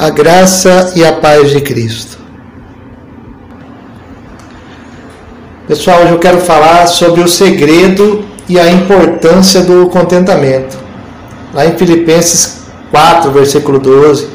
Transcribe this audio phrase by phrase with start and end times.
[0.00, 2.16] A graça e a paz de Cristo.
[5.68, 10.78] Pessoal, hoje eu quero falar sobre o segredo e a importância do contentamento.
[11.52, 14.26] Lá em Filipenses 4, versículo 12,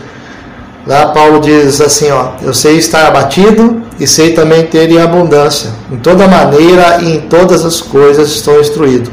[0.85, 5.71] lá Paulo diz assim, ó: Eu sei estar abatido e sei também ter em abundância.
[5.91, 9.09] Em toda maneira e em todas as coisas estou instruído.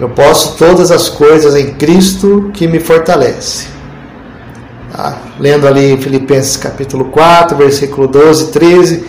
[0.00, 3.73] Eu posso todas as coisas em Cristo que me fortalece.
[4.94, 5.16] Tá?
[5.40, 9.04] Lendo ali Filipenses capítulo 4, versículo 12 e 13,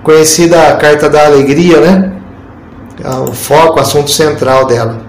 [0.00, 2.12] conhecida a carta da alegria, né?
[3.02, 5.00] É o foco, o assunto central dela.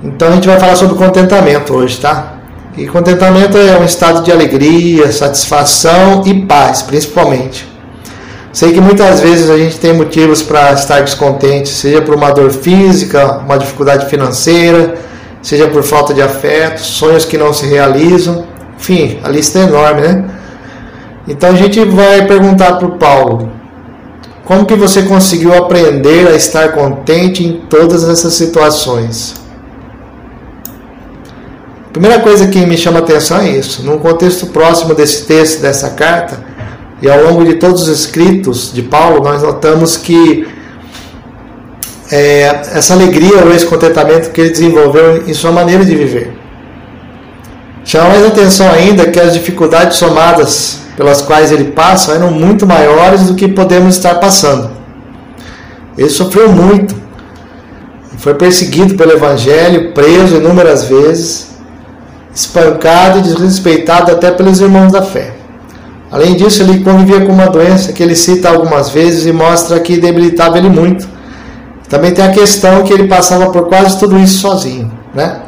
[0.00, 2.34] Então a gente vai falar sobre contentamento hoje, tá?
[2.76, 7.68] E contentamento é um estado de alegria, satisfação e paz, principalmente.
[8.52, 12.52] Sei que muitas vezes a gente tem motivos para estar descontente, seja por uma dor
[12.52, 14.94] física, uma dificuldade financeira,
[15.42, 20.00] seja por falta de afeto, sonhos que não se realizam, enfim, a lista é enorme,
[20.02, 20.24] né?
[21.26, 23.50] Então a gente vai perguntar para o Paulo:
[24.44, 29.34] como que você conseguiu aprender a estar contente em todas essas situações?
[31.88, 33.82] A primeira coisa que me chama a atenção é isso.
[33.84, 36.44] Num contexto próximo desse texto, dessa carta,
[37.00, 40.46] e ao longo de todos os escritos de Paulo, nós notamos que
[42.10, 42.42] é,
[42.74, 46.43] essa alegria ou esse contentamento que ele desenvolveu em sua maneira de viver.
[47.84, 53.26] Chama mais atenção ainda que as dificuldades somadas pelas quais ele passa eram muito maiores
[53.26, 54.70] do que podemos estar passando.
[55.96, 56.94] Ele sofreu muito,
[58.16, 61.48] foi perseguido pelo Evangelho, preso inúmeras vezes,
[62.34, 65.34] espancado e desrespeitado até pelos irmãos da fé.
[66.10, 69.98] Além disso, ele convivia com uma doença que ele cita algumas vezes e mostra que
[69.98, 71.06] debilitava ele muito.
[71.88, 75.40] Também tem a questão que ele passava por quase tudo isso sozinho, né?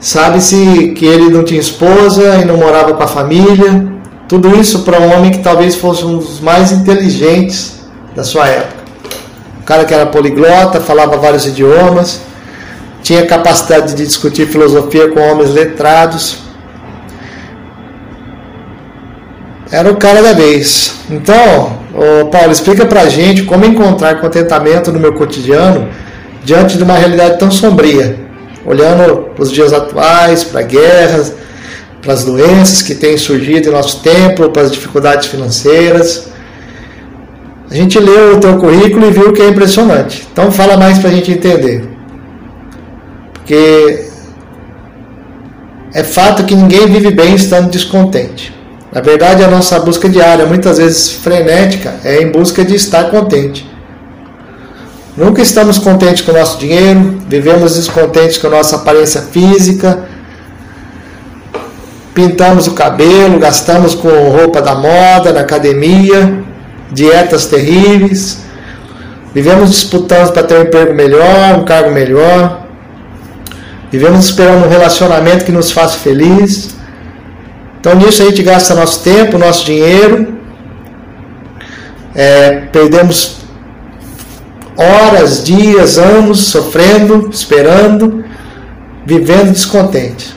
[0.00, 3.86] Sabe-se que ele não tinha esposa e não morava com a família.
[4.28, 7.80] Tudo isso para um homem que talvez fosse um dos mais inteligentes
[8.14, 8.84] da sua época.
[9.60, 12.20] Um cara que era poliglota, falava vários idiomas,
[13.02, 16.48] tinha capacidade de discutir filosofia com homens letrados
[19.70, 20.94] era o cara da vez.
[21.10, 21.78] Então,
[22.30, 25.88] Paulo, explica pra gente como encontrar contentamento no meu cotidiano
[26.42, 28.18] diante de uma realidade tão sombria,
[28.68, 31.32] olhando para os dias atuais, para guerras,
[32.02, 36.28] para as doenças que têm surgido em nosso tempo, para as dificuldades financeiras.
[37.70, 40.26] A gente leu o teu currículo e viu que é impressionante.
[40.30, 41.88] Então fala mais para a gente entender.
[43.32, 44.04] Porque
[45.94, 48.54] é fato que ninguém vive bem estando descontente.
[48.92, 53.68] Na verdade, a nossa busca diária, muitas vezes frenética, é em busca de estar contente.
[55.18, 60.04] Nunca estamos contentes com o nosso dinheiro, vivemos descontentes com a nossa aparência física,
[62.14, 66.44] pintamos o cabelo, gastamos com roupa da moda, na academia,
[66.92, 68.44] dietas terríveis,
[69.34, 72.68] vivemos disputando para ter um emprego melhor, um cargo melhor,
[73.90, 76.76] vivemos esperando um relacionamento que nos faça feliz.
[77.80, 80.38] Então nisso a gente gasta nosso tempo, nosso dinheiro,
[82.14, 83.38] é, perdemos
[84.78, 88.24] horas, dias, anos sofrendo, esperando,
[89.04, 90.32] vivendo descontente.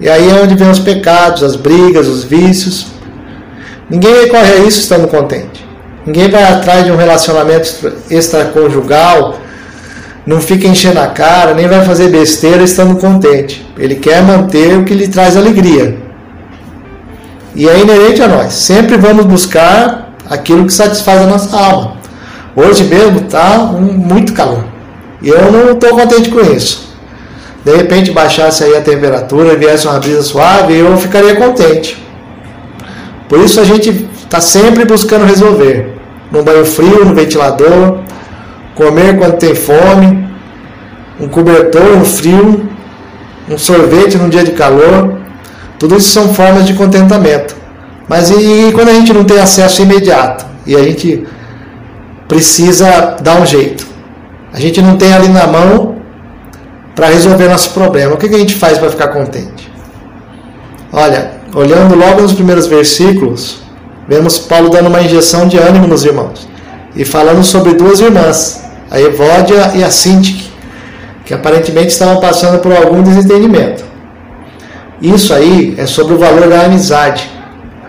[0.00, 2.88] E aí é onde vem os pecados, as brigas, os vícios.
[3.88, 5.64] Ninguém recorre a isso estando contente.
[6.04, 9.38] Ninguém vai atrás de um relacionamento extraconjugal,
[10.26, 13.64] não fica enchendo a cara, nem vai fazer besteira estando contente.
[13.78, 15.96] Ele quer manter o que lhe traz alegria.
[17.54, 18.54] E é inerente a nós.
[18.54, 21.99] Sempre vamos buscar aquilo que satisfaz a nossa alma.
[22.54, 24.64] Hoje mesmo está um, muito calor.
[25.22, 26.90] E eu não estou contente com isso.
[27.64, 32.02] De repente baixasse aí a temperatura, viesse uma brisa suave, eu ficaria contente.
[33.28, 35.94] Por isso a gente está sempre buscando resolver.
[36.32, 37.98] No banho frio, no ventilador,
[38.74, 40.26] comer quando tem fome,
[41.20, 42.68] um cobertor no frio,
[43.48, 45.18] um sorvete num dia de calor.
[45.78, 47.54] Tudo isso são formas de contentamento.
[48.08, 51.26] Mas e quando a gente não tem acesso imediato e a gente
[52.30, 53.84] precisa dar um jeito?
[54.52, 55.96] A gente não tem ali na mão
[56.94, 58.14] para resolver nosso problema.
[58.14, 59.68] O que a gente faz para ficar contente?
[60.92, 63.62] Olha, olhando logo nos primeiros versículos,
[64.08, 66.48] vemos Paulo dando uma injeção de ânimo nos irmãos
[66.94, 70.52] e falando sobre duas irmãs, a Evódia e a Sintique,
[71.24, 73.84] que aparentemente estavam passando por algum desentendimento.
[75.02, 77.28] Isso aí é sobre o valor da amizade.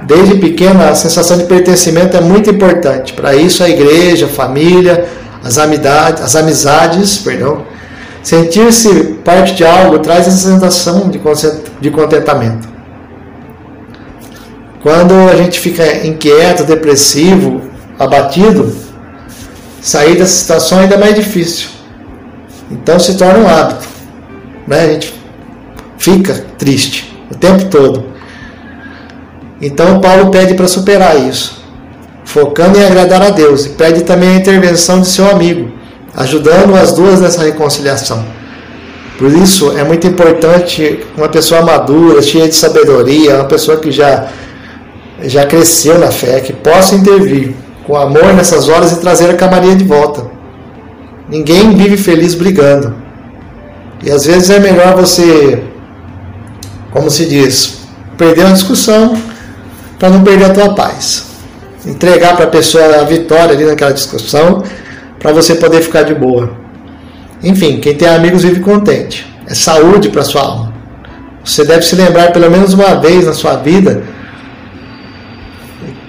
[0.03, 3.13] Desde pequeno, a sensação de pertencimento é muito importante.
[3.13, 5.07] Para isso, a igreja, a família,
[5.43, 7.65] as amizades, as amizades perdão,
[8.23, 11.09] sentir-se parte de algo traz essa sensação
[11.79, 12.69] de contentamento.
[14.81, 17.61] Quando a gente fica inquieto, depressivo,
[17.99, 18.75] abatido,
[19.79, 21.69] sair dessa situação é ainda mais difícil.
[22.71, 23.87] Então se torna um hábito.
[24.67, 24.79] Né?
[24.79, 25.13] A gente
[25.97, 28.10] fica triste o tempo todo.
[29.61, 31.61] Então Paulo pede para superar isso,
[32.25, 35.71] focando em agradar a Deus, e pede também a intervenção de seu amigo,
[36.15, 38.25] ajudando as duas nessa reconciliação.
[39.19, 44.29] Por isso é muito importante uma pessoa madura, cheia de sabedoria, uma pessoa que já,
[45.21, 47.53] já cresceu na fé, que possa intervir
[47.85, 50.25] com amor nessas horas e trazer a camaria de volta.
[51.29, 52.95] Ninguém vive feliz brigando.
[54.03, 55.61] E às vezes é melhor você,
[56.91, 57.81] como se diz,
[58.17, 59.15] perder uma discussão
[60.01, 61.27] para não perder a tua paz.
[61.85, 64.63] Entregar para a pessoa a vitória ali naquela discussão
[65.19, 66.51] para você poder ficar de boa.
[67.43, 69.31] Enfim, quem tem amigos vive contente.
[69.45, 70.73] É saúde para sua alma.
[71.45, 74.01] Você deve se lembrar pelo menos uma vez na sua vida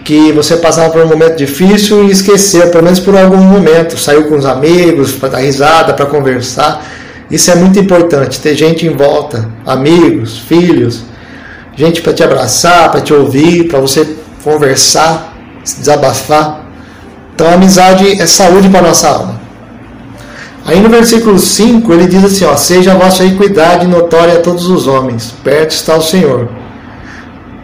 [0.03, 4.25] que você passava por um momento difícil e esqueceu, pelo menos por algum momento, saiu
[4.25, 6.83] com os amigos para dar risada, para conversar.
[7.31, 11.05] Isso é muito importante, ter gente em volta, amigos, filhos,
[11.74, 16.66] gente para te abraçar, para te ouvir, para você conversar, desabafar.
[17.34, 19.40] Então a amizade é saúde para nossa alma.
[20.64, 24.69] Aí no versículo 5 ele diz assim: ó, Seja a vossa equidade notória a todos
[24.69, 26.48] os homens, perto está o Senhor.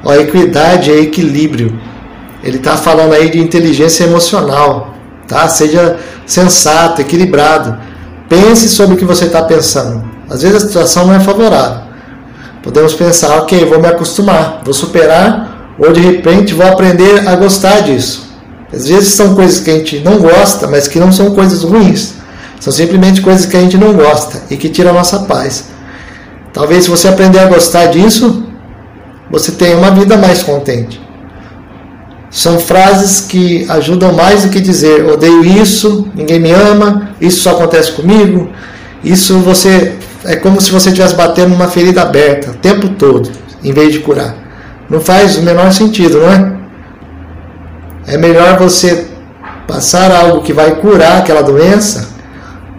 [0.04, 1.78] Ó, equidade é equilíbrio.
[2.42, 4.94] Ele está falando aí de inteligência emocional,
[5.26, 5.48] tá?
[5.48, 7.76] Seja sensato, equilibrado.
[8.28, 10.04] Pense sobre o que você está pensando.
[10.30, 11.87] Às vezes a situação não é favorável.
[12.68, 17.80] Podemos pensar, ok, vou me acostumar, vou superar, ou de repente vou aprender a gostar
[17.80, 18.28] disso.
[18.70, 22.12] Às vezes são coisas que a gente não gosta, mas que não são coisas ruins.
[22.60, 25.70] São simplesmente coisas que a gente não gosta e que tiram a nossa paz.
[26.52, 28.44] Talvez se você aprender a gostar disso,
[29.30, 31.00] você tenha uma vida mais contente.
[32.30, 37.52] São frases que ajudam mais do que dizer odeio isso, ninguém me ama, isso só
[37.52, 38.50] acontece comigo.
[39.02, 43.30] Isso você é como se você estivesse batendo numa ferida aberta o tempo todo,
[43.62, 44.34] em vez de curar.
[44.88, 46.58] Não faz o menor sentido, não é?
[48.14, 49.06] É melhor você
[49.66, 52.08] passar algo que vai curar aquela doença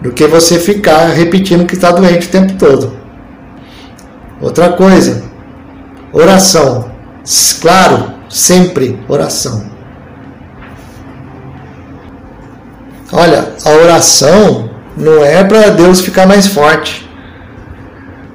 [0.02, 2.96] do que você ficar repetindo que está doente o tempo todo.
[4.40, 5.22] Outra coisa,
[6.12, 6.90] oração.
[7.60, 9.70] Claro, sempre oração.
[13.12, 17.09] Olha, a oração não é para Deus ficar mais forte,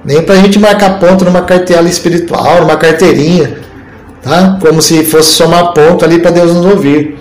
[0.06, 3.58] nem para a gente marcar ponto numa cartela espiritual, numa carteirinha,
[4.22, 4.60] tá?
[4.62, 7.18] Como se fosse somar ponto ali para Deus nos ouvir.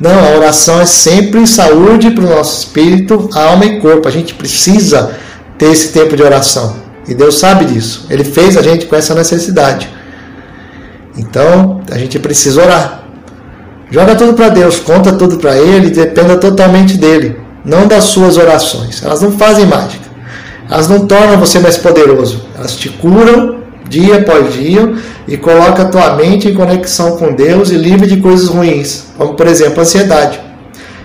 [0.00, 4.06] Não, a oração é sempre saúde para o nosso espírito, alma e corpo.
[4.06, 5.16] A gente precisa
[5.58, 6.76] ter esse tempo de oração.
[7.08, 8.06] E Deus sabe disso.
[8.08, 9.92] Ele fez a gente com essa necessidade.
[11.16, 13.02] Então, a gente precisa orar.
[13.90, 19.02] Joga tudo para Deus, conta tudo para Ele, dependa totalmente dele, não das suas orações.
[19.02, 20.07] Elas não fazem mágica.
[20.70, 22.44] Elas não tornam você mais poderoso.
[22.56, 24.94] Elas te curam dia após dia
[25.26, 29.34] e coloca a tua mente em conexão com Deus e livre de coisas ruins, como
[29.34, 30.38] por exemplo ansiedade.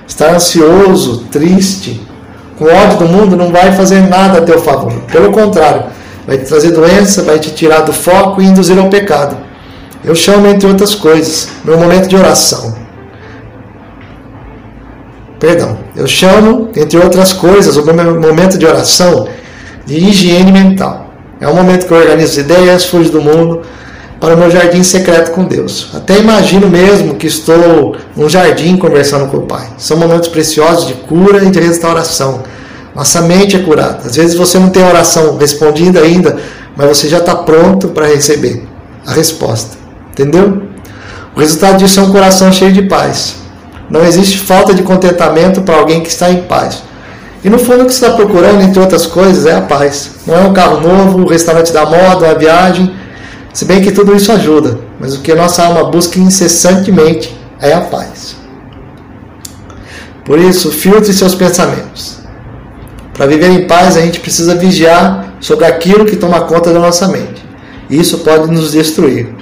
[0.06, 2.02] Estar ansioso, triste,
[2.58, 4.92] com ódio do mundo não vai fazer nada a teu favor.
[5.12, 5.86] Pelo contrário,
[6.28, 9.38] vai te trazer doença, vai te tirar do foco e induzir ao pecado.
[10.04, 12.76] Eu chamo, entre outras coisas, meu momento de oração.
[15.40, 19.28] Perdão, eu chamo, entre outras coisas, o meu momento de oração
[19.86, 21.14] de higiene mental.
[21.40, 23.62] É um momento que eu organizo ideias, fujo do mundo
[24.20, 25.90] para o meu jardim secreto com Deus.
[25.94, 29.68] Até imagino mesmo que estou num jardim conversando com o Pai.
[29.78, 32.42] São momentos preciosos de cura e de restauração.
[32.96, 34.04] Nossa mente é curada.
[34.06, 36.38] Às vezes você não tem oração respondida ainda,
[36.78, 38.66] mas você já está pronto para receber
[39.06, 39.76] a resposta.
[40.12, 40.64] Entendeu?
[41.36, 43.36] O resultado disso é um coração cheio de paz.
[43.90, 46.84] Não existe falta de contentamento para alguém que está em paz.
[47.44, 50.12] E no fundo o que você está procurando, entre outras coisas, é a paz.
[50.26, 52.96] Não é um carro novo, um restaurante da moda, uma viagem.
[53.54, 57.74] Se bem que tudo isso ajuda, mas o que a nossa alma busca incessantemente é
[57.74, 58.36] a paz.
[60.24, 62.20] Por isso, filtre seus pensamentos.
[63.14, 67.08] Para viver em paz, a gente precisa vigiar sobre aquilo que toma conta da nossa
[67.10, 67.44] mente.
[67.90, 69.36] Isso pode nos destruir.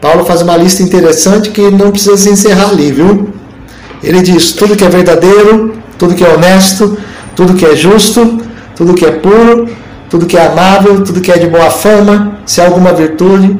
[0.00, 3.28] Paulo faz uma lista interessante que não precisa se encerrar ali, viu?
[4.02, 6.96] Ele diz: tudo que é verdadeiro, tudo que é honesto,
[7.36, 8.38] tudo que é justo,
[8.74, 9.68] tudo que é puro,
[10.08, 13.56] tudo que é amável, tudo que é de boa fama, se há alguma virtude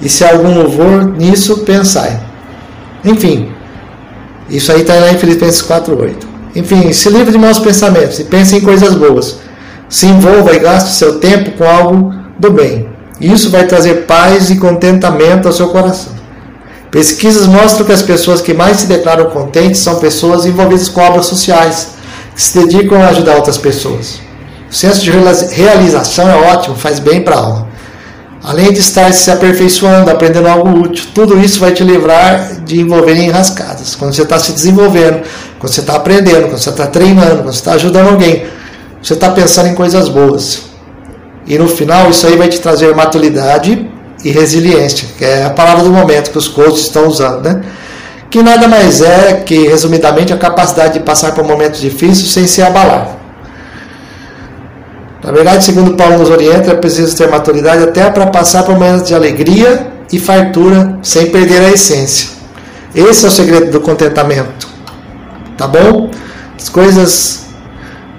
[0.00, 2.20] e se há algum louvor, nisso pensai.
[3.04, 3.50] Enfim,
[4.48, 6.14] isso aí está lá em Filipenses 4,8.
[6.54, 9.38] Enfim, se livre de maus pensamentos e pense em coisas boas.
[9.88, 12.88] Se envolva e gaste seu tempo com algo do bem.
[13.20, 16.12] Isso vai trazer paz e contentamento ao seu coração.
[16.90, 21.26] Pesquisas mostram que as pessoas que mais se declaram contentes são pessoas envolvidas com obras
[21.26, 21.97] sociais,
[22.38, 24.20] se dedicam a ajudar outras pessoas.
[24.70, 27.68] O senso de realização é ótimo, faz bem para a alma.
[28.44, 33.14] Além de estar se aperfeiçoando, aprendendo algo útil, tudo isso vai te livrar de envolver
[33.14, 33.96] em rascadas.
[33.96, 35.22] Quando você está se desenvolvendo,
[35.58, 38.46] quando você está aprendendo, quando você está treinando, quando você está ajudando alguém,
[39.02, 40.62] você está pensando em coisas boas.
[41.44, 43.90] E no final, isso aí vai te trazer maturidade
[44.24, 47.62] e resiliência, que é a palavra do momento que os coaches estão usando, né?
[48.30, 52.60] Que nada mais é que, resumidamente, a capacidade de passar por momentos difíceis sem se
[52.60, 53.16] abalar.
[55.24, 59.08] Na verdade, segundo Paulo nos orienta, é preciso ter maturidade até para passar por momentos
[59.08, 62.30] de alegria e fartura sem perder a essência.
[62.94, 64.68] Esse é o segredo do contentamento.
[65.56, 66.10] Tá bom?
[66.56, 67.46] As coisas,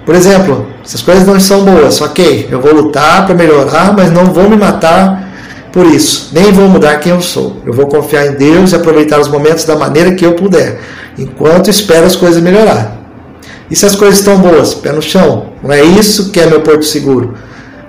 [0.04, 4.10] por exemplo, se as coisas não são boas, ok, eu vou lutar para melhorar, mas
[4.10, 5.29] não vou me matar
[5.72, 7.56] por isso, nem vou mudar quem eu sou.
[7.64, 10.80] Eu vou confiar em Deus e aproveitar os momentos da maneira que eu puder,
[11.16, 12.98] enquanto espero as coisas melhorar.
[13.70, 14.74] E se as coisas estão boas?
[14.74, 15.52] Pé no chão.
[15.62, 17.34] Não é isso que é meu porto seguro.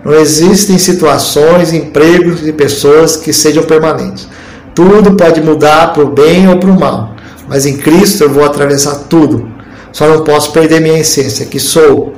[0.05, 4.27] Não existem situações, empregos e pessoas que sejam permanentes.
[4.75, 7.15] Tudo pode mudar para o bem ou para o mal.
[7.47, 9.50] Mas em Cristo eu vou atravessar tudo.
[9.91, 12.13] Só não posso perder minha essência, que sou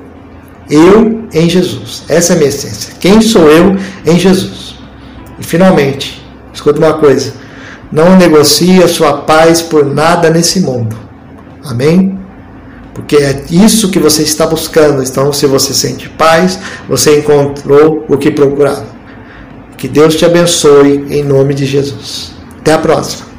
[0.70, 2.04] eu em Jesus.
[2.08, 2.94] Essa é a minha essência.
[3.00, 4.73] Quem sou eu em Jesus?
[5.44, 7.34] E finalmente, escuta uma coisa:
[7.92, 10.96] não negocie a sua paz por nada nesse mundo.
[11.66, 12.18] Amém?
[12.94, 15.04] Porque é isso que você está buscando.
[15.04, 18.86] Então, se você sente paz, você encontrou o que procurava.
[19.76, 22.32] Que Deus te abençoe em nome de Jesus.
[22.60, 23.33] Até a próxima.